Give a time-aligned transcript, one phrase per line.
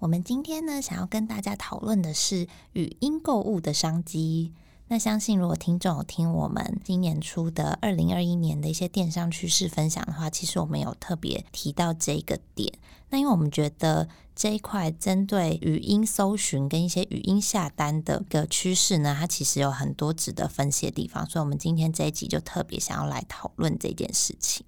[0.00, 4.52] 我们今天呢，想要跟大家讨论的是语音购物的商机。
[4.86, 12.72] 那相信如果听众有听我们今年初的二零二一年的一些电商趋势分享的话，其实我们有特别提到这个点。
[13.10, 24.64] 那因为我们觉得这一块针对语音搜寻跟一些语音下单的一个趋势呢，它其实有很多值得分析的地方，所以我们今天这一集就特别想要来讨论这件事情。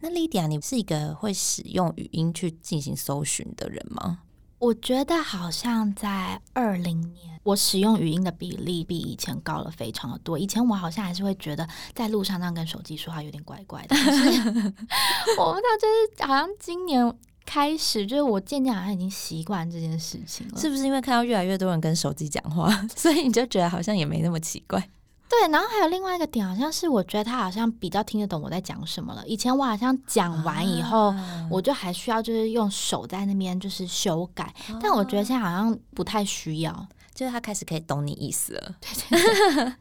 [0.00, 4.20] 那莉迪亚你是一个会使用语音去进行搜寻的人吗？
[4.60, 10.38] 我觉得好像在二零年，我使用语音的比例比以前高了非常的多。
[10.38, 13.96] 以前我好像还是会觉得在路上那样跟手机说话有点怪怪的。
[13.96, 17.10] 我不知道，就是好像今年
[17.46, 20.60] 开始，就是我渐渐好像已经习惯这件事情了。
[20.60, 24.90] 是不是因为看到越来越多人跟手机讲话， 所以你就觉得好像也没那么奇怪？
[25.30, 29.24] 对，然后还有另外一个点，好像是我觉得他好像比较听得懂我在讲什么了。
[29.28, 38.74] 以前我好像讲完以后，啊、我就还需要就是用手在那边就是修改，啊、但我觉得现在好像不太需要，就是他开始可以懂你意思了。
[38.80, 39.72] 对对对，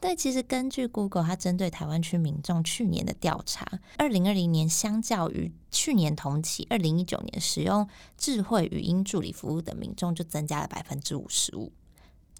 [0.00, 3.66] 对，其实根据 Google 它针对台湾区民众去年的调查，
[3.98, 11.70] 二零二零年相较于去年同期，二零一九年使用智慧语音助理服务的民众就增加了百分之五十五。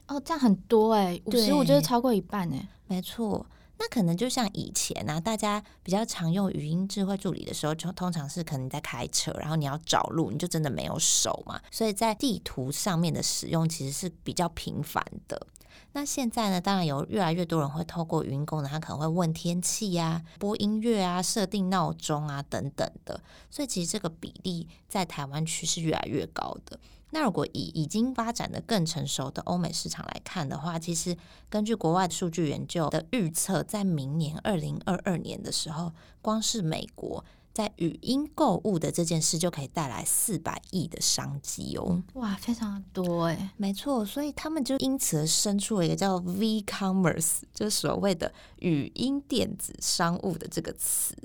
[0.06, 3.47] 哦，这样很多哎，五十五就是超过一半哎，没错。
[3.77, 15.47] 那可能就像以前啊，大家比较常用语音智慧助理的时候，就通常是可能在开车，然后你要找路，你就真的没有手嘛，所以在地图上面的使用其实是比较频繁的。
[15.92, 26.78] 那现在呢，当然有越来越多人会透过语音功能，他可能会问天气呀、啊、播音乐啊、设定闹钟啊等等的，所以其实这个比例在台湾区是越来越高的。
[27.14, 31.16] 那如果以已经发展的更成熟的欧美市场来看的话，其实
[31.48, 37.24] 根据国外的数据研究的预测，在明年二零二二年的时候，光是美国。
[37.54, 42.03] 在语音购物的这件事就可以带来四百亿的商机哦！
[42.15, 51.16] 哇，非常多哎，没错，所以他们就因此而生出了一个叫 V-commerce，就是所谓的语音电子商务的这个词。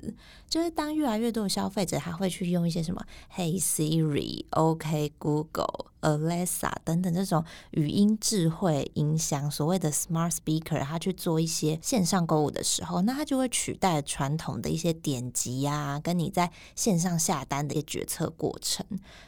[0.48, 3.00] 就是当越来越多的消费者他会去用一些什么
[3.36, 18.86] Hey Siri、OK Google、Alexa 等等这种语音智慧音箱，所谓的 Smart Speaker，他去做一些线上购物的时候，那他就会取代传统的一些点击啊，跟你在线上下单的一个决策过程，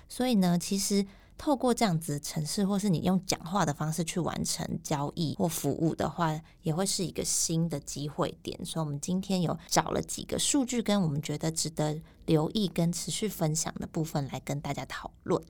[0.08, 8.64] 所以呢，其实透过这样子的城市，或是你用讲话的方式去完成交易或服务的话，也会是一个新的机会点。
[8.64, 15.42] 所以，我们今天有找了几个数据，跟我们觉得值得留意跟持续分享的部分来跟大家讨论。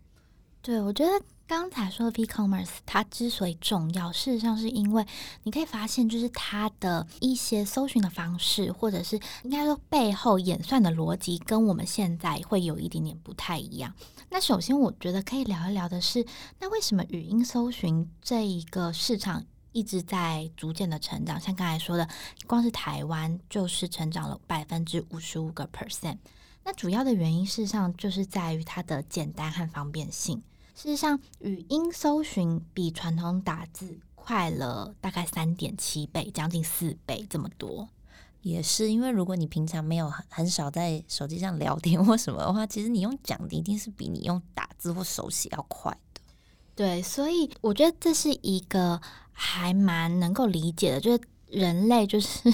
[0.65, 1.11] 对，我觉得
[1.45, 5.05] 刚才说的 V-commerce 它之所以重要，事实上是因为
[5.43, 13.93] 你可以发现，就是它的一些搜寻的方式，或者是应该说背后演算的逻辑，跟我们现在会有一点点不太一样。
[14.31, 16.25] 那首先，我觉得可以聊一聊的是，
[16.61, 21.41] 那为什么语音搜寻这一个市场一直在逐渐的成长？
[21.41, 22.09] 像刚才说的，
[22.47, 26.19] 光是台湾就是成长了百分之五十五个 percent。
[26.65, 30.41] 那主要的原因，事实上就是在于它的简单和方便性。
[30.75, 37.89] 事实上，语音搜寻比传统打字快了大概三点七倍，将近四倍这么多。
[38.41, 46.21] 也是因为，如果你平常没有很很少在手机上聊天或什么的话，其实你用讲的一定是比你用打字或手写要快的。
[46.75, 49.01] 对，所以我觉得这是一个
[49.31, 52.53] 还蛮能够理解的，就是人类就是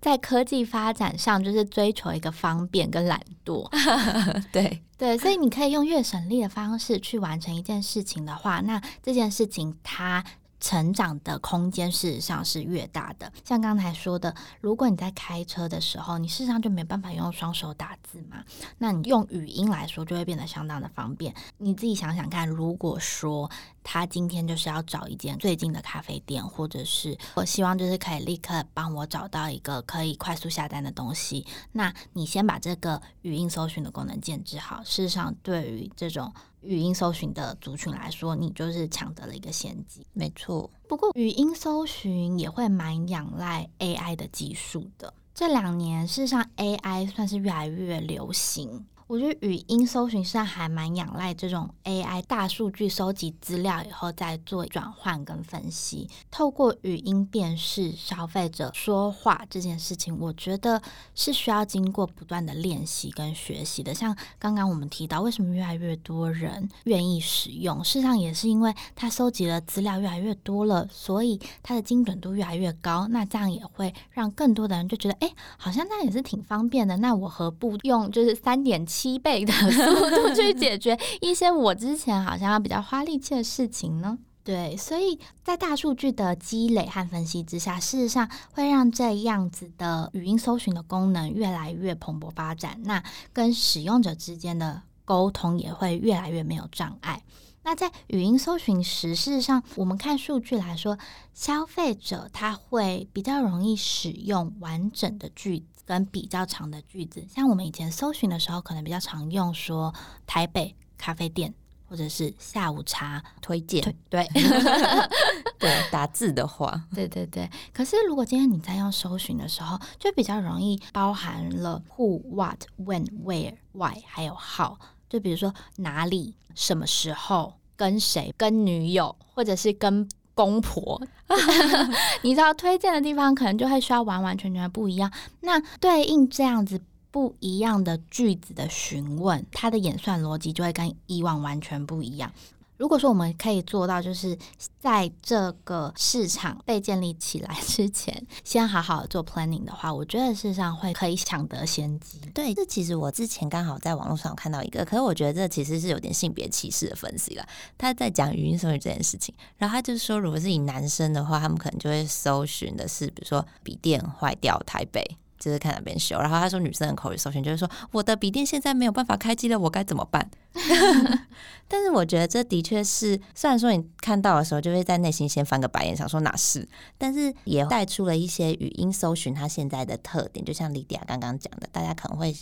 [0.00, 3.68] 在科技发展上，就是追求一个方便跟懒惰。
[4.52, 4.82] 对。
[4.98, 10.22] 对，所以你可以用越省力的方式去完成一件事情的话，那这件事情它
[10.60, 13.32] 成长的空间事实上是越大的。
[13.44, 18.44] 像刚才说的，如果你在开车的时候，你事实上就没办法用双手打字嘛，
[18.78, 21.34] 那你用语音来说就会变得相当的方便。
[21.58, 23.50] 你自己想想看，如果说
[23.82, 34.82] 他今天就是要找一间最近的咖啡店，或者是我希望就是可以立刻帮我找到一个可以快速下单的东西，那你先把这个语音搜寻的功能建置好。
[34.84, 40.06] 事实上，对于这种语音搜寻的族群来说，你就是抢得了一个先机。
[40.12, 45.12] 没错，不过语音搜寻也会蛮仰赖 AI 的技术的。
[45.34, 48.84] 这两年，事实上 AI 算是越来越流行。
[49.10, 56.08] 我觉得语音搜寻上还蛮仰赖这种 AI 大数据收集资料以后再做转换跟分析。
[56.30, 60.80] 透过语音辨识消费者说话这件事情，我觉得
[61.16, 63.92] 是需要经过不断的练习跟学习的。
[63.92, 73.08] 像刚刚我们提到，为什么越来越多人愿意使用，事实上也是因为它收集的资料越来越多了，所以它的精准度越来越高。
[73.08, 76.96] 那这样也会让更多的人就觉得，哎，好像这样也是挺方便的。
[76.98, 78.99] 那我何不用就是三点七？
[79.00, 84.18] 七倍的 速度去解决一些我之前好像要比较花力气的事情呢？
[84.44, 92.78] 对，所以在大数据的积累和分析之下，事实上会让这样子的语音搜寻的功能越来越蓬勃发展。
[92.84, 93.02] 那
[93.32, 97.22] 跟使用者之间的沟通也会越来越没有障碍。
[97.62, 100.98] 那在语音搜寻时，事实上我们看数据来说，
[101.32, 105.79] 消费者他会比较容易使用完整的句子。
[105.90, 109.92] 跟比较长的句子，像我们以前搜寻的时候，可能比较常用说
[110.24, 111.52] 台北咖啡店，
[111.88, 113.82] 或者是下午茶推荐。
[114.08, 114.24] 对
[115.58, 117.50] 对，打字的话，对对对。
[117.72, 124.76] 可是如果今天你在用搜寻的时候，就比较容易包含了 who、what、when、where、why，还有 how。
[125.08, 130.08] 就比如说哪里、什么时候、跟谁、跟女友，或者是跟。
[130.40, 130.98] 公婆，
[132.22, 135.12] 你知道推荐的地方可能就会需要完完全全不一样。
[135.40, 142.32] 那对应这样子不一样的句子的询问，它的演算逻辑就会跟以往完全不一样。
[142.80, 144.34] 如果说我们可以做到，就是
[144.78, 152.18] 在这个市场被建立起来 之前，先好好做 planning 的话，我觉得事实上会可以抢得先机。
[152.32, 157.46] 对，这其实我之前刚好在网络上看到一个，可是我觉得这其实是有点性别歧视的分析了。
[157.76, 165.04] 他在讲语音搜寻这件事情，然后他就是说，如果是以男生的话，他们可能就会搜寻的是，比如说笔电坏掉，台北。
[165.40, 170.30] 就是看哪边修，然后他说女生的口语搜寻就是说我的笔电现在没有办法开机了，我该怎么办？
[171.66, 182.36] 但是我觉得这的确是，虽然说你看到的时候就会在内心先翻个白眼，想说哪是，但是也带出了一些语音搜寻它现在的特点，就像莉迪亚刚刚讲的，大家可能会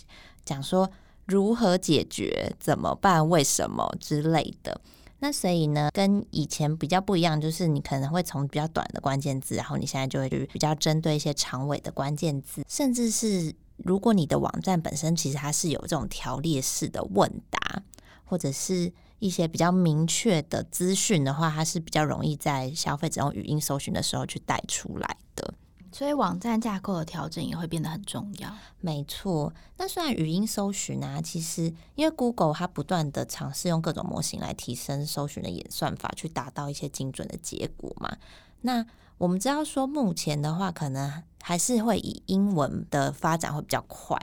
[0.45, 0.91] 讲说
[1.27, 4.81] 如何解决、怎么办、为什么之类的。
[5.20, 17.82] 那所以呢，跟以前比较不一样，就是你可能会从比较短的关键字，然后你现在就会去比较针对一些长尾的关键字，甚至是如果你的网站本身其实它是有这种条列式的问答，
[18.25, 25.55] 或者是一些比较明确的资讯的话，它是比较容易在消费者用语音搜寻的时候去带出来的。
[25.90, 28.52] 所以网站架构的调整也会变得很重要。
[28.81, 38.17] 没错，那虽然语音搜寻啊，其实因为 Google 它不断的尝试用各种模型来提升搜寻的演算法，去达到一些精准的结果嘛。
[38.61, 38.85] 那
[39.17, 44.17] 我们知道说，目前的话，可能还是会以英文的发展会比较快，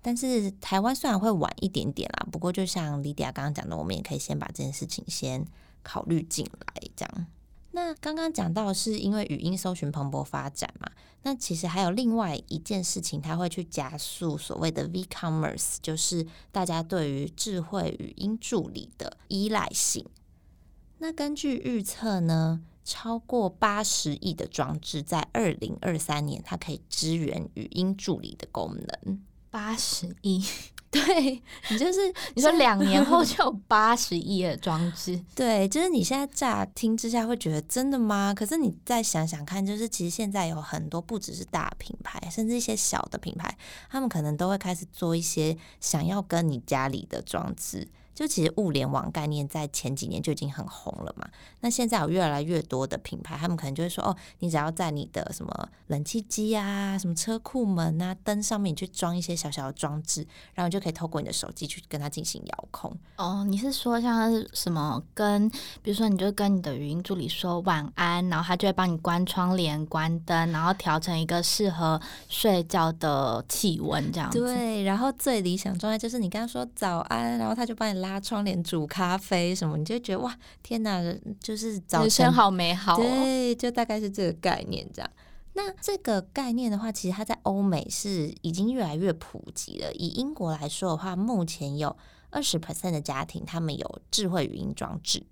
[0.00, 5.44] 但是台湾虽然会晚一点点啦，不过就像莉迪亚刚刚讲的，我们也可以先把这件事情先
[5.82, 7.26] 考虑进来，这样。
[7.76, 10.88] 那刚刚讲到是因为语音搜寻蓬勃发展嘛，
[11.24, 20.06] 那其实还有另外一件事情，它会去加速所谓的 V-commerce，就是大家对于智慧语音助理的依赖性。
[20.98, 29.20] 那根据预测呢，超过八十亿的装置在二零二三年，它可以支援语音助理的功能。
[29.50, 30.44] 八十亿。
[30.94, 32.00] 对，你就是
[32.34, 38.32] 你说两年后 就有八十亿的装置，对，就是你现在乍听之下会觉得真的吗？
[38.32, 43.52] 可是你再想想看，就是其实现在有很多不只是大品牌，甚至一些小的品牌，
[43.90, 47.88] 他们可能都会开始做一些想要跟你家里的装置。
[48.14, 51.28] 就其实物联网概念在前几年就已经很红了嘛，
[51.60, 62.96] 那现在有越来越多的品牌，他们可能就会说哦，你只要在你的什么冷气机啊、什么车库门啊、灯上面去装一些小小的装置，然后就可以透过你的手机去跟它进行遥控。
[63.16, 65.48] 哦，你是说像是什么跟，
[65.82, 74.38] 比如说你就跟你的语音助理说晚安，然后他就会帮你关窗帘、关灯，然后调成一个适合睡觉的气温这样子。
[74.38, 78.03] 对，然后最理想状态就是你跟他说早安，然后他就帮你。
[78.04, 81.02] 拉窗帘、煮咖啡什么，你就觉得哇，天哪，
[81.40, 82.96] 就是早晨人生好美好哦。
[82.98, 85.10] 对，就大概是这个概念这样。
[85.54, 89.92] 那这个概念的话，其实它在欧美是已经越来越普及了。
[89.94, 91.96] 以英国来说的话，目前有
[92.30, 95.24] 二十 percent 的家庭他们有智慧语音装置，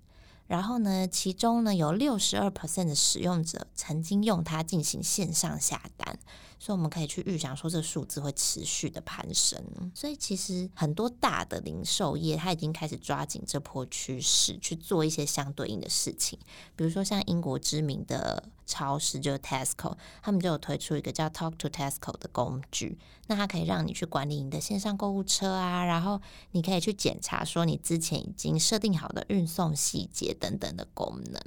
[0.52, 6.18] 然后呢，其中呢有六十二 percent 的使用者曾经用它进行线上下单。
[6.58, 9.58] 所以我们可以去预想说，这个数字会持续的攀升。
[9.94, 16.38] 所以其实很多大的零售业，它已经开始抓紧这波趋势，去做一些相对应的事情。
[16.76, 22.98] 比如说像英国知名的超市，就是 Tesco，他们就有推出一个叫 Talk to Tesco 的工具。
[23.26, 26.20] 那它可以让你去管理你的线上购物车啊，然后
[26.52, 31.42] 你可以去检查说你之前已经设定好的运送细节等等的功能。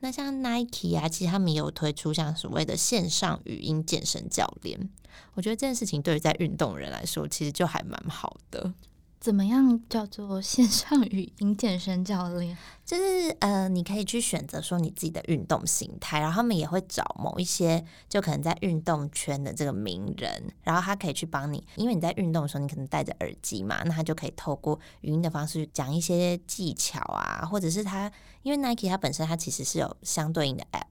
[0.00, 4.90] 那像 Nike 啊，其实他们也有推出像所谓的线上语音健身教练。
[5.34, 8.72] 我觉得这件事情对于在运动人来说，其实就还蛮好的。
[9.20, 12.56] 怎么样叫做线上语音健身教练？
[12.84, 28.10] 就是呃，你可以去选择说你自己的运动形态，然后他们也会找某一些就可能在运动圈的这个名人，然后他可以去帮你，因为你在运动的时候你可能戴着耳机嘛，那他就可以透过语音的方式讲一些技巧啊，或者是他
[28.42, 30.84] 因为 Nike 它本身它其实是有相对应的 App。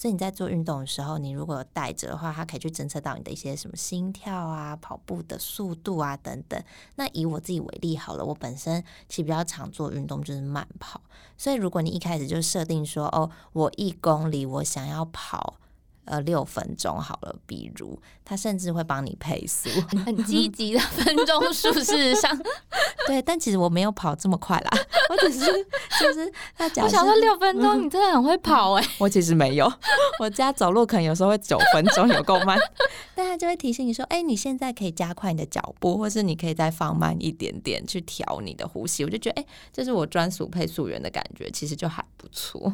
[0.00, 6.58] 所以你在做运动的时候，你如果有带着的话，它可以去侦测到你的一些什么心跳啊、跑步的速度啊等等。
[6.94, 11.02] 那以我自己为例好了，我本身其实比较常做运动就是慢跑，
[11.36, 15.56] 所以如果你一开始就设定说，哦，我一公里我想要跑。
[16.10, 17.34] 呃，六分钟好了。
[17.46, 19.68] 比如，他甚至会帮你配速，
[20.04, 21.72] 很积极的分钟数。
[21.72, 22.36] 事实上，
[23.06, 24.70] 对，但其实我没有跑这么快啦。
[25.08, 25.46] 我只是
[26.00, 28.90] 就是他讲，我想说六分钟，你真的很会跑哎、欸。
[28.98, 29.72] 我其实没有，
[30.18, 32.58] 我家走路可能有时候会九分钟，有够慢。
[33.14, 39.04] 但他就会提醒你说，哎、欸，你现在可以加快你的脚步，或是你可以再放慢一点点去调你的呼吸。
[39.04, 42.72] 我就觉得，哎、欸，这是我专属配速员的感觉，其实就还不错。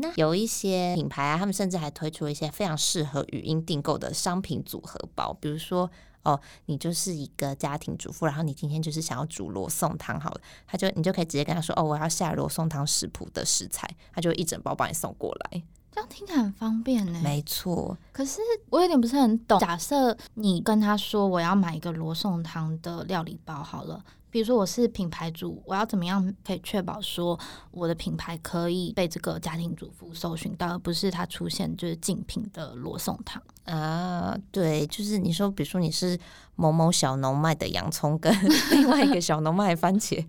[0.00, 5.90] 那有一些品牌啊，他们甚至还推出了一些非常适合语音订购的商品组合包，比如说
[6.22, 17.20] 哦，你就是一个家庭主妇，然后你今天就是想要煮罗宋汤，好了，他就你就可以直接跟他说哦，我要下罗宋汤食谱的食材，他就一整包帮你送过来，这样听起来很方便呢。
[17.24, 18.40] 没错，可是
[18.70, 24.04] 我有点不是很懂，假设你跟他说我要买一个罗宋汤的料理包，好了。
[24.30, 27.38] 比如说我是品牌主，我要怎么样可以确保说
[27.70, 34.38] 我的品牌可以被这个家庭主妇搜寻到，而不是它出现就是竞品的罗宋汤啊？
[34.50, 36.18] 对，就是你说，比如说你是
[36.56, 38.32] 某某小农卖的洋葱跟
[38.72, 40.26] 另外一个小农卖番茄。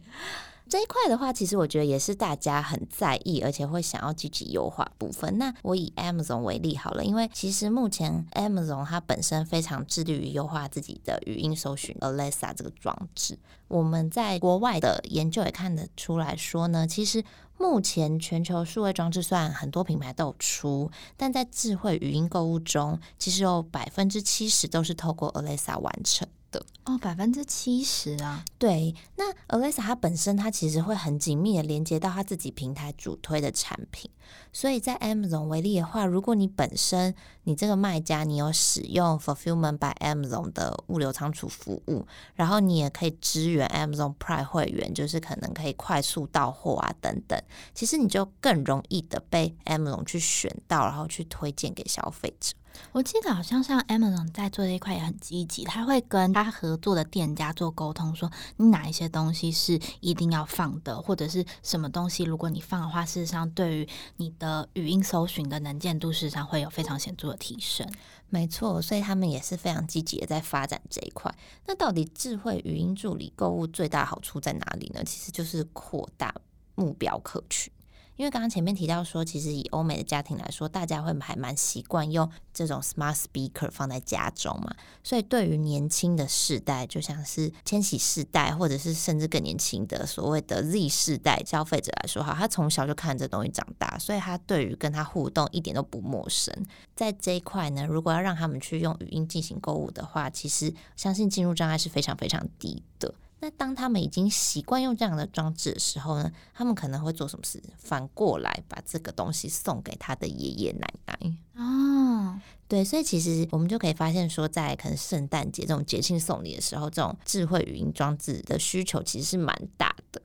[0.70, 5.38] 这一块的话，其实我觉得也是大家很在意，而且会想要积极优化部分。
[5.40, 13.40] 那我以 Amazon 为例好了，因为其实目前 Amazon 它本身非常致力于优化自己的语音搜寻 Alexa 这个装置。
[13.68, 17.24] 我们在国外的研究也看得出来说呢，其实
[17.58, 26.28] 目前全球数位装置虽然很多品牌都有出，但在智慧语音购物中，其实有百分之七十都是透过 Alexa 完成。
[26.52, 28.96] 的哦，百分之七十啊，对。
[29.16, 34.10] 那 Alexa 它本身它其实会很紧密的连接到它自己平台主推的产品，
[34.52, 37.14] 所以在 Amazon 为例的话，如果你本身
[37.44, 47.40] 你这个卖家你有使用 Fulfillment by Amazon 的物流仓储服务，然后你也可以支援 Amazon Prime 会员，就是可能可以快速到货啊等等，
[47.74, 52.54] 其实你就更容易的被 Amazon 去选到，然后去推荐给消费者。
[52.92, 67.88] 我记得好像像 Amazon 在做这一块也很积极，他会跟他合作的店家做沟通，说你哪一些东西是一定要放的，或者是什么东西如果你放的话，事实上对于你的语音搜寻的能见度，事实上会有非常显著的提升。
[68.30, 71.34] 没错，所以他们也是非常积极的在发展这一块。
[71.66, 75.04] 那到底智慧语音助理购物最大好处在哪里呢？
[75.04, 76.34] 其实就是扩大
[76.76, 77.72] 目标客群。
[78.20, 96.54] 因为刚刚前面提到说，其实以欧美的家庭来说，大家会还蛮习惯用这种 smart speaker 放在家中嘛，所以对于年轻的世代，就像是千禧世代，或者是甚至更年轻的所谓的 Z 世代消费者来说，哈，他从小就看这东西长大，所以他对于跟他互动一点都不陌生。
[96.94, 103.16] 在这一块呢，如果要让他们去用语音进行购物的话，其实相信进入障碍是非常非常低的。
[103.42, 107.62] 那当他们已经习惯用这样的装置的时候呢，他们可能会做什么事？
[107.78, 111.18] 反过来把这个东西送给他的爷爷奶奶。
[111.56, 120.22] 哦，对，所以其实我们就可以发现说，在可能圣诞节这种节庆送礼的时候，这种智慧语音装置的需求其实是蛮大的。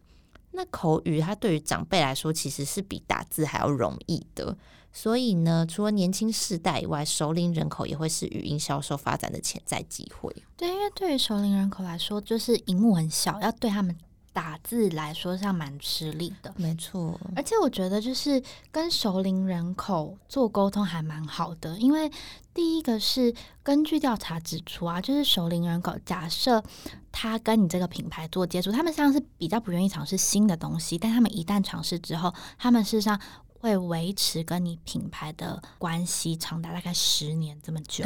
[0.50, 4.56] 那口语它对于长辈来说，其实是比打字还要容易的。
[4.97, 10.33] 所以呢，除了年轻世代以外，熟龄人口也会是语音销售发展的潜在机会。
[10.57, 13.99] 对，因为对于熟龄人口来说，就是荧幕很小，要对他们
[14.33, 16.55] 打字来说上蛮吃力的。
[16.57, 22.09] 没错，而且我觉得就是跟熟龄人口做沟通还蛮好的，因为
[22.55, 23.35] 第一个是
[23.65, 26.63] 根据调查指出啊，就是熟龄人口假设
[27.11, 33.21] 他跟你这个品牌做接触，他们实际上是比较不愿意尝试新的东西，但他们一旦尝试之后，他们事实上。
[33.64, 38.04] 会维持跟你品牌的关系长达大概十年这么久，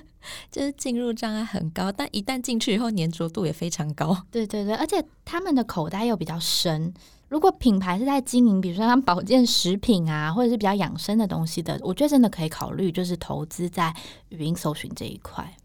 [0.52, 4.14] 就是进入障碍很高，但一旦进去以后，粘着度也非常高。
[4.30, 6.92] 对对对，而且他们的口袋又比较深，
[7.28, 13.96] 如果品牌是在经营，比如说像保健食品啊，或者是比较养生的东西的，我觉得真的可以考虑，就是投资在
[14.28, 15.56] 语音搜寻这一块。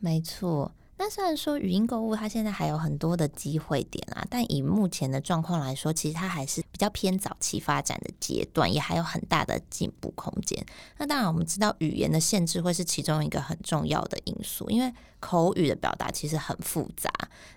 [0.00, 0.72] 没错。
[1.02, 10.62] 那虽然说语音购物它现在还有很多的机会点啊，但以目前的状况来说，其实它还是比较偏早期发展的阶段，也还有很大的进步空间。
[10.98, 17.10] 那当然，我们知道语言的限制会是其中一个很重要的因素，因为口语的表达其实很复杂，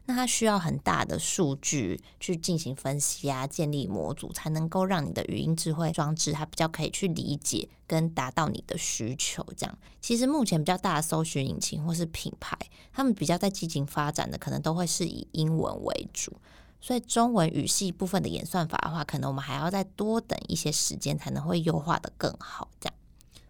[0.05, 9.45] 那它需要很大的数据去进行分析啊，建立模组，才能够让你的语音智慧装置它比较可以去理解跟达到你的需求。
[9.57, 12.57] 这样，其实目前比较大的搜寻引擎或是品牌，
[12.91, 13.33] 他们比较。
[13.43, 16.31] 在积极发展的，可能都会是以英文为主，
[16.79, 22.92] 所以中文语系部分的演算法的话，可能我们还要再多等一些时间，才能会优化得更好，这样。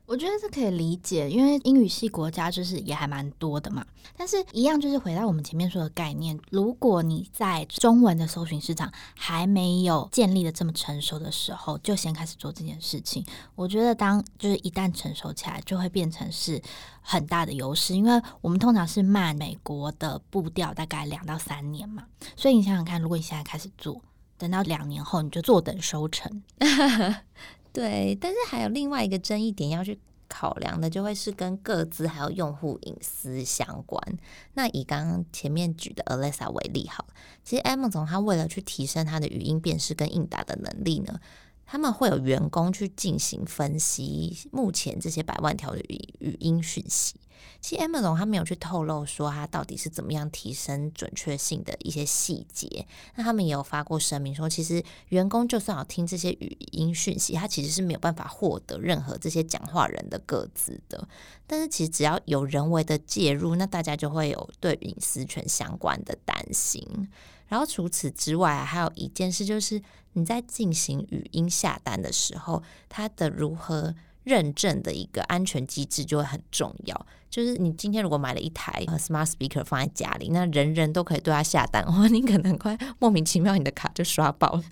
[0.06, 3.86] 我觉得这可以理解，因为英语系国家就是也还蛮多的嘛。
[4.18, 13.26] 但是，一样就是回到我们前面说的概念，如果你在中文的搜寻市场还没有建立的这么成熟的时候，就先开始做这件事情。
[13.56, 16.62] 我觉得，当就是一旦成熟起来，就会变成是
[17.02, 22.04] 很大的优势，因为我们通常是慢美国的步调，大概两到三年嘛。
[22.36, 24.02] 所以你想想看，如果你现在开始做，
[24.38, 26.44] 等到两年后，你就坐等收成。
[27.74, 30.00] 对，但是还有另外一个争议点要去
[30.30, 34.00] 考量的，就会是跟各自还有用户隐私相关。
[34.54, 37.06] 那以刚刚前面举的 Alexa 为例，好，
[37.44, 41.20] 其实 M 总他为了去提升他的语音辨识跟应答的能力呢，
[41.66, 47.16] 他们会有员工去进行分析目前这些百万条的语语音讯息。
[47.60, 52.86] 其实 Amazon 他没有去透露说他到底是怎么样提升准确性的一些细节。
[53.16, 61.08] 那他们也有发过声明说，其实员工就算要听这些语音讯息，他其实是没有办法获得任何这些讲话人的个资的。
[61.48, 66.86] 但是其实只要有人为的介入，那大家就会有对隐私权相关的担心。
[67.54, 69.80] 然后除此之外啊，还有一件事就是
[70.14, 73.94] 你在进行语音下单的时候，它的如何
[74.24, 77.06] 认证的一个安全机制就会很重要。
[77.30, 84.64] 就是你今天如果买了一台 smart speaker 放在家里，那人人都可以对它下单，哇，你可能快莫名其妙你的卡就刷爆了。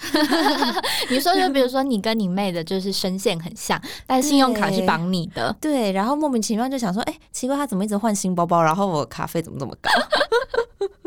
[1.12, 9.92] 你说就比如说你跟你妹的就是声线很像，但信用卡是绑你的，对，对，然后莫名其妙就想说，哎、欸，奇怪，他怎么一直换新包包，然后我卡费怎么这么高？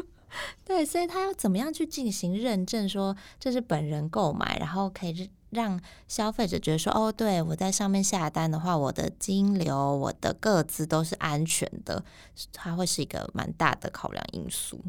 [0.75, 12.05] 对，所以他要怎么样去进行认证，说这是本人购买，然后可以让消费者觉得说，哦，对，我在上面下单的话，我的金流、我的个资都是安全的，
[12.53, 14.81] 它会是一个蛮大的考量因素。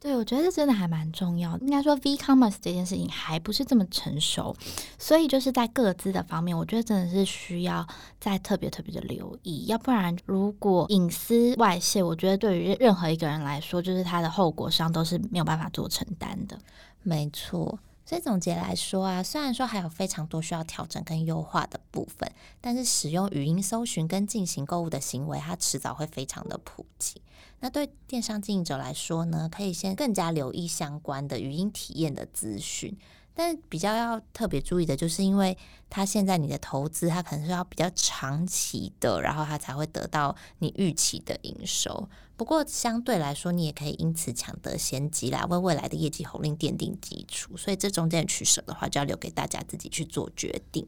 [0.00, 1.58] 对，我觉得这真的还蛮重要。
[1.58, 4.54] 应该说，V-commerce 这件事情还不是这么成熟，
[4.96, 7.84] 所以就是在各自的方面，我觉得真的是需要
[8.20, 9.66] 再特别特别的留意。
[9.66, 16.56] 要不然，如果隐私外泄，我觉得对于任何一个人来说，就是他的后果上都是没有办法做承担的。
[17.02, 17.78] 没错。
[18.08, 27.20] 所以总结来说啊，虽然说还有非常多需要调整跟优化的部分，但是使用语音搜寻跟进行购物的行为，它迟早会非常的普及。
[27.60, 32.96] 那对电商经营者来说呢，可以先更加留意相关的语音体验的资讯。
[33.34, 35.58] 但比较要特别注意的就是，因为
[35.90, 42.08] 它现在你的投资，它可能是要比较长期的，然后它才会得到你预期的营收。
[42.38, 47.56] 不过相对来说，你也可以因此抢得先机啦，为未来的业绩红利奠定基础。
[47.56, 50.86] 所以这中间取舍的话，就要留给大家自己去做决定。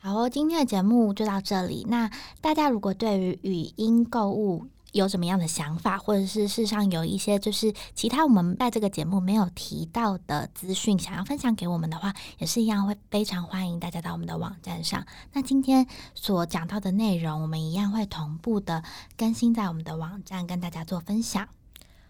[0.00, 1.86] 好哦，今天的节目就到这里。
[1.88, 4.66] 那大家如果对于语音购物，
[4.98, 15.06] 有什么样的想法，或者是事实上有一些就是其他我们在这个节目没有提到的资讯，想要分享给我们的话，也是一样会非常欢迎大家到我们的网站上。
[15.32, 18.82] 那今天所讲到的内容，我们一样会同步的
[19.16, 21.48] 更新在我们的网站，跟大家做分享。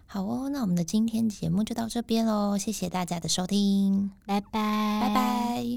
[0.07, 4.51] 好哦，那我们的今天节目就到这边喽，谢谢大家的收听，拜拜，
[5.03, 5.68] 拜拜。